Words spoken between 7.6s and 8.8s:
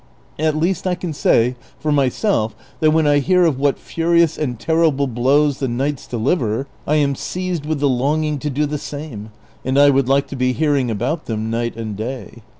with the longing to do the